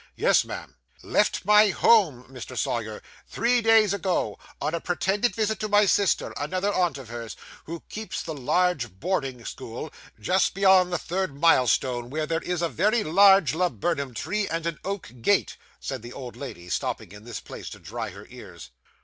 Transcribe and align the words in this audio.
'Yes, 0.15 0.43
ma'am.' 0.43 0.73
'Left 1.03 1.45
my 1.45 1.67
home, 1.69 2.23
Mr. 2.27 2.57
Sawyer, 2.57 3.03
three 3.27 3.61
days 3.61 3.93
ago, 3.93 4.39
on 4.59 4.73
a 4.73 4.81
pretended 4.81 5.35
visit 5.35 5.59
to 5.59 5.67
my 5.67 5.85
sister, 5.85 6.33
another 6.37 6.73
aunt 6.73 6.97
of 6.97 7.09
hers, 7.09 7.35
who 7.65 7.83
keeps 7.87 8.23
the 8.23 8.33
large 8.33 8.93
boarding 8.99 9.45
school, 9.45 9.93
just 10.19 10.55
beyond 10.55 10.91
the 10.91 10.97
third 10.97 11.39
mile 11.39 11.67
stone, 11.67 12.09
where 12.09 12.25
there 12.25 12.41
is 12.41 12.63
a 12.63 12.67
very 12.67 13.03
large 13.03 13.53
laburnum 13.53 14.15
tree 14.15 14.47
and 14.47 14.65
an 14.65 14.79
oak 14.83 15.11
gate,' 15.21 15.55
said 15.79 16.01
the 16.01 16.13
old 16.13 16.35
lady, 16.35 16.67
stopping 16.67 17.11
in 17.11 17.23
this 17.23 17.39
place 17.39 17.69
to 17.69 17.77
dry 17.77 18.09
her 18.09 18.27
eyes. 18.33 18.71